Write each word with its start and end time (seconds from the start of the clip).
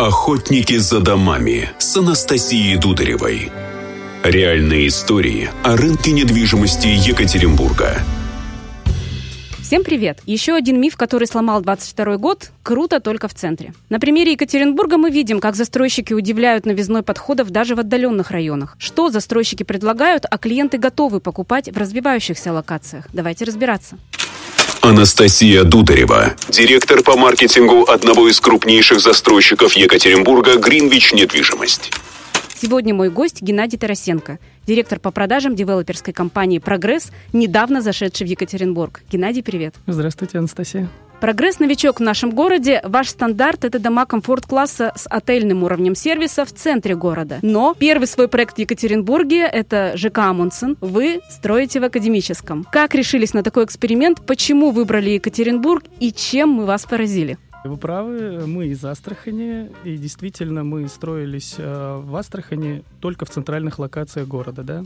«Охотники 0.00 0.78
за 0.78 1.00
домами» 1.00 1.68
с 1.76 1.94
Анастасией 1.94 2.78
Дударевой. 2.78 3.52
Реальные 4.22 4.88
истории 4.88 5.50
о 5.62 5.76
рынке 5.76 6.12
недвижимости 6.12 6.86
Екатеринбурга. 6.86 7.98
Всем 9.60 9.84
привет! 9.84 10.20
Еще 10.24 10.54
один 10.54 10.80
миф, 10.80 10.96
который 10.96 11.26
сломал 11.26 11.60
22 11.60 12.16
год– 12.16 12.50
круто 12.62 13.00
только 13.00 13.28
в 13.28 13.34
центре. 13.34 13.74
На 13.90 14.00
примере 14.00 14.32
Екатеринбурга 14.32 14.96
мы 14.96 15.10
видим, 15.10 15.38
как 15.38 15.54
застройщики 15.54 16.14
удивляют 16.14 16.64
новизной 16.64 17.02
подходов 17.02 17.50
даже 17.50 17.74
в 17.74 17.80
отдаленных 17.80 18.30
районах. 18.30 18.76
Что 18.78 19.10
застройщики 19.10 19.64
предлагают, 19.64 20.24
а 20.30 20.38
клиенты 20.38 20.78
готовы 20.78 21.20
покупать 21.20 21.68
в 21.68 21.76
развивающихся 21.76 22.54
локациях. 22.54 23.06
Давайте 23.12 23.44
разбираться. 23.44 23.98
Анастасия 24.82 25.64
Дударева, 25.64 26.36
директор 26.48 27.02
по 27.02 27.14
маркетингу 27.14 27.84
одного 27.84 28.28
из 28.28 28.40
крупнейших 28.40 28.98
застройщиков 28.98 29.74
Екатеринбурга 29.74 30.56
«Гринвич 30.56 31.12
Недвижимость». 31.12 31.90
Сегодня 32.54 32.94
мой 32.94 33.10
гость 33.10 33.42
Геннадий 33.42 33.78
Тарасенко, 33.78 34.38
директор 34.66 34.98
по 34.98 35.10
продажам 35.10 35.54
девелоперской 35.54 36.14
компании 36.14 36.58
«Прогресс», 36.58 37.10
недавно 37.34 37.82
зашедший 37.82 38.26
в 38.26 38.30
Екатеринбург. 38.30 39.02
Геннадий, 39.12 39.42
привет. 39.42 39.74
Здравствуйте, 39.86 40.38
Анастасия. 40.38 40.88
Прогресс-новичок 41.20 42.00
в 42.00 42.02
нашем 42.02 42.30
городе. 42.30 42.80
Ваш 42.82 43.10
стандарт– 43.10 43.64
это 43.66 43.78
дома 43.78 44.06
комфорт-класса 44.06 44.92
с 44.96 45.06
отельным 45.06 45.62
уровнем 45.62 45.94
сервиса 45.94 46.46
в 46.46 46.52
центре 46.52 46.94
города. 46.96 47.40
Но 47.42 47.74
первый 47.78 48.06
свой 48.06 48.26
проект 48.26 48.56
в 48.56 48.58
Екатеринбурге– 48.58 49.40
это 49.52 49.92
ЖК 49.96 50.18
Амундсен. 50.20 50.78
Вы 50.80 51.20
строите 51.28 51.78
в 51.78 51.84
академическом. 51.84 52.66
Как 52.72 52.94
решились 52.94 53.34
на 53.34 53.42
такой 53.42 53.66
эксперимент? 53.66 54.24
Почему 54.26 54.70
выбрали 54.70 55.10
Екатеринбург? 55.10 55.84
И 56.00 56.10
чем 56.10 56.50
мы 56.50 56.64
вас 56.64 56.86
поразили? 56.86 57.36
Вы 57.62 57.76
правы, 57.76 58.46
мы 58.46 58.68
из 58.68 58.82
Астрахани, 58.86 59.70
и 59.84 59.98
действительно 59.98 60.64
мы 60.64 60.88
строились 60.88 61.56
э, 61.58 62.00
в 62.02 62.16
Астрахани 62.16 62.82
только 63.00 63.26
в 63.26 63.30
центральных 63.30 63.78
локациях 63.78 64.26
города, 64.26 64.62
да. 64.62 64.82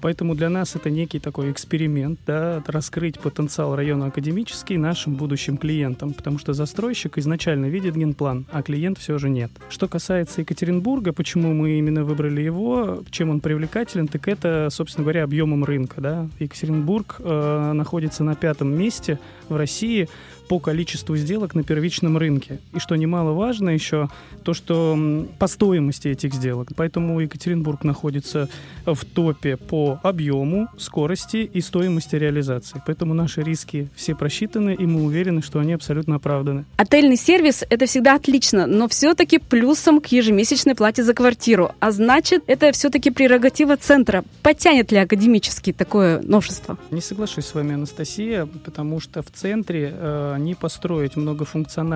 Поэтому 0.00 0.34
для 0.34 0.48
нас 0.48 0.74
это 0.76 0.88
некий 0.88 1.18
такой 1.18 1.52
эксперимент, 1.52 2.18
да, 2.26 2.62
раскрыть 2.66 3.20
потенциал 3.20 3.76
района 3.76 4.06
академический 4.06 4.78
нашим 4.78 5.14
будущим 5.16 5.58
клиентам, 5.58 6.14
потому 6.14 6.38
что 6.38 6.54
застройщик 6.54 7.18
изначально 7.18 7.66
видит 7.66 7.96
генплан, 7.96 8.46
а 8.50 8.62
клиент 8.62 8.96
все 8.96 9.18
же 9.18 9.28
нет. 9.28 9.50
Что 9.68 9.86
касается 9.86 10.40
Екатеринбурга, 10.40 11.12
почему 11.12 11.52
мы 11.52 11.72
именно 11.78 12.02
выбрали 12.02 12.40
его, 12.40 13.04
чем 13.10 13.28
он 13.28 13.40
привлекателен, 13.40 14.08
так 14.08 14.26
это, 14.26 14.68
собственно 14.70 15.04
говоря, 15.04 15.24
объемом 15.24 15.64
рынка, 15.64 16.00
да. 16.00 16.30
Екатеринбург 16.38 17.16
э, 17.18 17.72
находится 17.74 18.24
на 18.24 18.34
пятом 18.36 18.74
месте 18.74 19.18
в 19.50 19.56
России 19.56 20.08
по 20.48 20.58
количеству 20.60 21.16
сделок 21.16 21.54
на 21.54 21.62
первичном 21.62 22.05
рынке. 22.14 22.58
И 22.74 22.78
что 22.78 22.94
немаловажно 22.94 23.70
еще, 23.70 24.08
то, 24.44 24.54
что 24.54 24.96
по 25.38 25.46
стоимости 25.46 26.08
этих 26.08 26.34
сделок. 26.34 26.68
Поэтому 26.76 27.18
Екатеринбург 27.20 27.82
находится 27.84 28.48
в 28.84 29.04
топе 29.04 29.56
по 29.56 29.98
объему, 30.02 30.68
скорости 30.78 31.38
и 31.52 31.60
стоимости 31.60 32.16
реализации. 32.16 32.82
Поэтому 32.86 33.14
наши 33.14 33.42
риски 33.42 33.88
все 33.96 34.14
просчитаны, 34.14 34.74
и 34.74 34.86
мы 34.86 35.04
уверены, 35.04 35.42
что 35.42 35.58
они 35.58 35.72
абсолютно 35.72 36.16
оправданы. 36.16 36.64
Отельный 36.76 37.16
сервис– 37.16 37.64
это 37.70 37.86
всегда 37.86 38.14
отлично, 38.14 38.66
но 38.66 38.86
все-таки 38.88 39.38
плюсом 39.38 40.00
к 40.00 40.06
ежемесячной 40.06 40.74
плате 40.74 41.02
за 41.02 41.14
квартиру. 41.14 41.72
А 41.80 41.90
значит, 41.90 42.44
это 42.46 42.70
все-таки 42.72 43.10
прерогатива 43.10 43.76
центра. 43.76 44.22
Потянет 44.42 44.92
ли 44.92 44.98
академический 44.98 45.72
такое 45.72 46.20
новшество? 46.22 46.78
Не 46.90 47.00
соглашусь 47.00 47.46
с 47.46 47.54
вами, 47.54 47.74
Анастасия, 47.74 48.46
потому 48.64 49.00
что 49.00 49.22
в 49.22 49.30
центре 49.30 49.92
э, 49.92 50.36
не 50.38 50.54
построить 50.54 51.16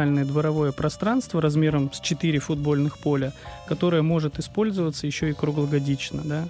многофункциональное 0.00 0.24
дворовое 0.24 0.72
пространство 0.72 1.40
размером 1.40 1.92
с 1.92 2.00
4 2.00 2.38
футбольных 2.38 2.98
поля, 2.98 3.32
которое 3.68 4.02
может 4.02 4.38
использоваться 4.38 5.06
еще 5.06 5.30
и 5.30 5.32
круглогодично. 5.32 6.22
Да? 6.24 6.48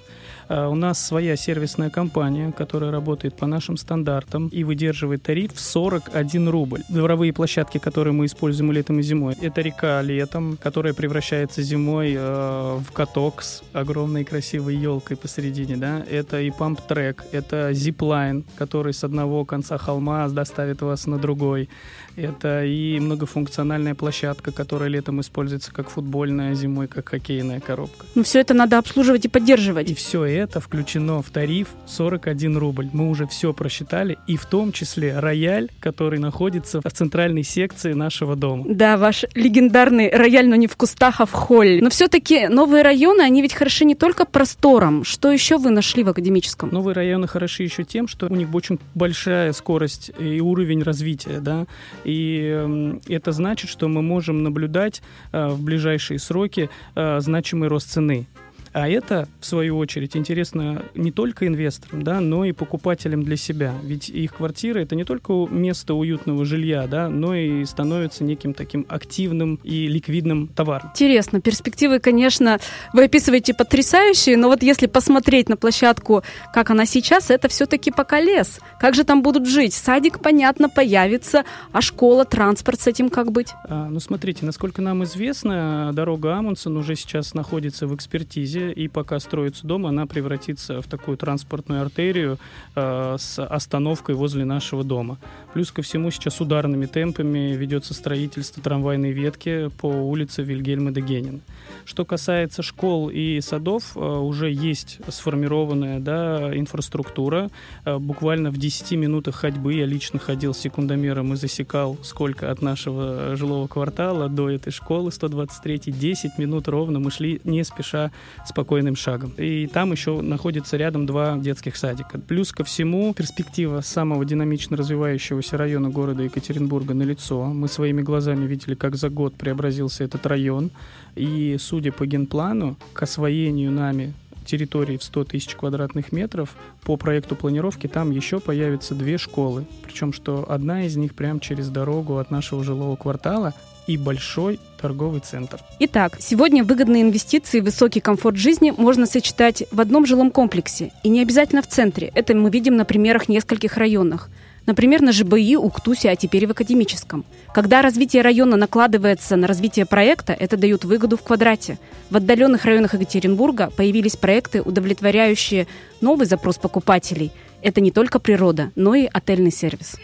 А, 0.50 0.68
у 0.68 0.74
нас 0.74 0.98
своя 1.04 1.36
сервисная 1.36 1.90
компания, 1.90 2.52
которая 2.52 2.90
работает 2.90 3.36
по 3.36 3.46
нашим 3.46 3.76
стандартам 3.76 4.48
и 4.48 4.64
выдерживает 4.64 5.22
тариф 5.22 5.54
в 5.54 5.60
41 5.60 6.48
рубль. 6.48 6.82
Дворовые 6.88 7.32
площадки, 7.32 7.78
которые 7.78 8.12
мы 8.12 8.26
используем 8.26 8.72
летом 8.72 8.98
и 8.98 9.02
зимой, 9.02 9.36
это 9.40 9.60
река 9.60 10.02
летом, 10.02 10.58
которая 10.60 10.92
превращается 10.92 11.62
зимой 11.62 12.14
э, 12.16 12.78
в 12.78 12.92
каток 12.92 13.42
с 13.42 13.62
огромной 13.72 14.24
красивой 14.24 14.76
елкой 14.76 15.16
посередине. 15.16 15.76
Да? 15.76 16.04
Это 16.10 16.40
и 16.40 16.50
памп-трек, 16.50 17.24
это 17.30 17.72
зиплайн, 17.72 18.44
который 18.56 18.92
с 18.92 19.04
одного 19.04 19.44
конца 19.44 19.78
холма 19.78 20.28
доставит 20.28 20.82
вас 20.82 21.06
на 21.06 21.18
другой. 21.18 21.68
Это 22.16 22.64
и 22.64 22.98
многофункциональная 23.40 23.94
площадка, 23.94 24.52
которая 24.52 24.88
летом 24.88 25.20
используется 25.20 25.72
как 25.72 25.90
футбольная, 25.90 26.54
зимой 26.54 26.86
как 26.86 27.08
хоккейная 27.08 27.60
коробка. 27.60 28.06
Но 28.14 28.22
все 28.22 28.40
это 28.40 28.54
надо 28.54 28.78
обслуживать 28.78 29.24
и 29.24 29.28
поддерживать. 29.28 29.90
И 29.90 29.94
все 29.94 30.24
это 30.24 30.60
включено 30.60 31.22
в 31.22 31.30
тариф 31.30 31.68
41 31.86 32.58
рубль. 32.58 32.88
Мы 32.92 33.08
уже 33.08 33.26
все 33.26 33.52
просчитали, 33.52 34.18
и 34.26 34.36
в 34.36 34.46
том 34.46 34.72
числе 34.72 35.18
рояль, 35.18 35.68
который 35.80 36.18
находится 36.18 36.80
в 36.80 36.92
центральной 36.92 37.42
секции 37.42 37.92
нашего 37.94 38.36
дома. 38.36 38.64
Да, 38.68 38.96
ваш 38.96 39.24
легендарный 39.34 40.10
рояль, 40.10 40.48
но 40.48 40.56
не 40.56 40.66
в 40.66 40.76
кустах, 40.76 41.20
а 41.20 41.26
в 41.26 41.32
холле. 41.32 41.80
Но 41.82 41.90
все-таки 41.90 42.48
новые 42.48 42.82
районы, 42.82 43.22
они 43.22 43.42
ведь 43.42 43.54
хороши 43.54 43.84
не 43.84 43.94
только 43.94 44.24
простором. 44.24 45.04
Что 45.04 45.30
еще 45.30 45.58
вы 45.58 45.70
нашли 45.70 46.04
в 46.04 46.08
академическом? 46.08 46.70
Новые 46.70 46.94
районы 46.94 47.26
хороши 47.26 47.62
еще 47.62 47.84
тем, 47.84 48.08
что 48.08 48.26
у 48.26 48.34
них 48.34 48.54
очень 48.54 48.78
большая 48.94 49.52
скорость 49.52 50.10
и 50.18 50.40
уровень 50.40 50.82
развития, 50.82 51.40
да, 51.40 51.66
и 52.04 52.50
эм, 52.50 53.00
это 53.30 53.36
значит, 53.36 53.70
что 53.70 53.88
мы 53.88 54.02
можем 54.02 54.42
наблюдать 54.42 55.02
э, 55.32 55.48
в 55.48 55.62
ближайшие 55.62 56.18
сроки 56.18 56.68
э, 56.96 57.20
значимый 57.20 57.68
рост 57.68 57.88
цены. 57.88 58.26
А 58.72 58.88
это, 58.88 59.28
в 59.40 59.46
свою 59.46 59.78
очередь, 59.78 60.16
интересно 60.16 60.84
не 60.94 61.10
только 61.10 61.46
инвесторам, 61.46 62.02
да, 62.02 62.20
но 62.20 62.44
и 62.44 62.52
покупателям 62.52 63.24
для 63.24 63.36
себя. 63.36 63.74
Ведь 63.82 64.08
их 64.08 64.34
квартира— 64.34 64.78
это 64.80 64.94
не 64.94 65.04
только 65.04 65.32
место 65.50 65.94
уютного 65.94 66.44
жилья, 66.44 66.86
да, 66.86 67.08
но 67.08 67.34
и 67.34 67.64
становится 67.64 68.22
неким 68.22 68.54
таким 68.54 68.86
активным 68.88 69.58
и 69.64 69.88
ликвидным 69.88 70.46
товаром. 70.48 70.90
Интересно. 70.90 71.40
Перспективы, 71.40 71.98
конечно, 71.98 72.60
вы 72.92 73.04
описываете 73.04 73.54
потрясающие, 73.54 74.36
но 74.36 74.48
вот 74.48 74.62
если 74.62 74.86
посмотреть 74.86 75.48
на 75.48 75.56
площадку, 75.56 76.22
как 76.54 76.70
она 76.70 76.86
сейчас, 76.86 77.30
это 77.30 77.48
все-таки 77.48 77.90
пока 77.90 78.20
лес. 78.20 78.60
Как 78.78 78.94
же 78.94 79.04
там 79.04 79.22
будут 79.22 79.48
жить? 79.48 79.74
Садик, 79.74 80.20
понятно, 80.20 80.68
появится, 80.68 81.44
а 81.72 81.80
школа, 81.80 82.24
транспорт 82.24 82.80
с 82.80 82.86
этим 82.86 83.10
как 83.10 83.32
быть? 83.32 83.48
А, 83.64 83.88
ну, 83.88 83.98
смотрите, 83.98 84.46
насколько 84.46 84.80
нам 84.80 85.02
известно, 85.04 85.90
дорога 85.92 86.36
Амундсен 86.36 86.76
уже 86.76 86.94
сейчас 86.94 87.34
находится 87.34 87.86
в 87.86 87.94
экспертизе 87.94 88.59
городе, 88.60 88.72
и 88.72 88.88
пока 88.88 89.18
строится 89.20 89.66
дом, 89.66 89.86
она 89.86 90.06
превратится 90.06 90.80
в 90.80 90.86
такую 90.86 91.16
транспортную 91.16 91.82
артерию 91.82 92.38
э, 92.74 93.16
с 93.18 93.38
остановкой 93.44 94.14
возле 94.14 94.44
нашего 94.44 94.84
дома. 94.84 95.18
Плюс 95.54 95.72
ко 95.72 95.82
всему 95.82 96.10
сейчас 96.10 96.40
ударными 96.40 96.86
темпами 96.86 97.56
ведется 97.56 97.94
строительство 97.94 98.62
трамвайной 98.62 99.12
ветки 99.12 99.70
по 99.80 99.86
улице 99.86 100.42
Вильгельма 100.42 100.90
де 100.90 101.00
Генина. 101.00 101.40
Что 101.84 102.04
касается 102.04 102.62
школ 102.62 103.10
и 103.10 103.40
садов, 103.40 103.96
э, 103.96 104.00
уже 104.00 104.50
есть 104.50 104.98
сформированная 105.08 106.00
да, 106.00 106.56
инфраструктура. 106.56 107.50
Э, 107.84 107.98
буквально 107.98 108.50
в 108.50 108.58
10 108.58 108.92
минутах 108.92 109.36
ходьбы 109.36 109.74
я 109.74 109.86
лично 109.86 110.18
ходил 110.18 110.54
секундомером 110.54 111.32
и 111.32 111.36
засекал, 111.36 111.96
сколько 112.02 112.50
от 112.50 112.62
нашего 112.62 113.36
жилого 113.36 113.66
квартала 113.66 114.28
до 114.28 114.50
этой 114.50 114.72
школы 114.72 115.10
123 115.12 115.92
10 115.92 116.38
минут 116.38 116.68
ровно 116.68 116.98
мы 117.00 117.10
шли 117.10 117.40
не 117.44 117.64
спеша 117.64 118.10
спокойным 118.50 118.96
шагом. 118.96 119.32
И 119.38 119.66
там 119.66 119.92
еще 119.92 120.20
находится 120.20 120.76
рядом 120.76 121.06
два 121.06 121.38
детских 121.38 121.76
садика. 121.76 122.18
Плюс 122.20 122.52
ко 122.52 122.64
всему, 122.64 123.14
перспектива 123.14 123.80
самого 123.80 124.24
динамично 124.24 124.76
развивающегося 124.76 125.56
района 125.56 125.88
города 125.88 126.22
Екатеринбурга 126.22 126.94
на 126.94 127.02
лицо. 127.02 127.44
Мы 127.46 127.68
своими 127.68 128.02
глазами 128.02 128.46
видели, 128.46 128.74
как 128.74 128.96
за 128.96 129.08
год 129.08 129.34
преобразился 129.34 130.04
этот 130.04 130.26
район. 130.26 130.70
И, 131.16 131.56
судя 131.58 131.92
по 131.92 132.06
генплану, 132.06 132.76
к 132.92 133.02
освоению 133.02 133.72
нами 133.72 134.14
территории 134.44 134.96
в 134.96 135.04
100 135.04 135.24
тысяч 135.24 135.54
квадратных 135.54 136.12
метров, 136.12 136.56
по 136.82 136.96
проекту 136.96 137.36
планировки 137.36 137.86
там 137.86 138.10
еще 138.10 138.40
появятся 138.40 138.94
две 138.94 139.16
школы. 139.16 139.64
Причем, 139.84 140.12
что 140.12 140.44
одна 140.50 140.84
из 140.84 140.96
них 140.96 141.14
прямо 141.14 141.40
через 141.40 141.68
дорогу 141.68 142.18
от 142.18 142.30
нашего 142.30 142.64
жилого 142.64 142.96
квартала, 142.96 143.54
и 143.92 143.96
большой 143.96 144.60
торговый 144.80 145.20
центр. 145.20 145.60
Итак, 145.80 146.16
сегодня 146.20 146.64
выгодные 146.64 147.02
инвестиции 147.02 147.58
и 147.58 147.60
высокий 147.60 148.00
комфорт 148.00 148.36
жизни 148.36 148.72
можно 148.76 149.06
сочетать 149.06 149.64
в 149.70 149.80
одном 149.80 150.06
жилом 150.06 150.30
комплексе. 150.30 150.92
И 151.02 151.08
не 151.08 151.20
обязательно 151.22 151.62
в 151.62 151.66
центре. 151.66 152.10
Это 152.14 152.34
мы 152.34 152.50
видим 152.50 152.76
на 152.76 152.84
примерах 152.84 153.28
нескольких 153.28 153.76
районах. 153.76 154.30
Например, 154.66 155.00
на 155.00 155.10
ЖБИ, 155.10 155.56
Уктусе, 155.56 156.10
а 156.10 156.16
теперь 156.16 156.44
и 156.44 156.46
в 156.46 156.50
академическом. 156.50 157.24
Когда 157.52 157.82
развитие 157.82 158.22
района 158.22 158.56
накладывается 158.56 159.36
на 159.36 159.46
развитие 159.46 159.86
проекта, 159.86 160.32
это 160.32 160.56
дает 160.56 160.84
выгоду 160.84 161.16
в 161.16 161.22
квадрате. 161.22 161.78
В 162.10 162.16
отдаленных 162.16 162.64
районах 162.64 162.94
Екатеринбурга 162.94 163.70
появились 163.70 164.16
проекты, 164.16 164.62
удовлетворяющие 164.62 165.66
новый 166.00 166.26
запрос 166.26 166.58
покупателей. 166.58 167.32
Это 167.62 167.80
не 167.80 167.90
только 167.90 168.18
природа, 168.18 168.70
но 168.76 168.94
и 168.94 169.08
отельный 169.12 169.50
сервис. 169.50 169.96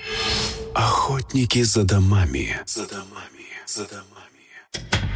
Охотники 0.75 1.63
за 1.63 1.85
домами. 1.85 2.57
За 2.67 2.87
домами 2.87 3.36
за 3.67 3.85
домами. 3.85 5.16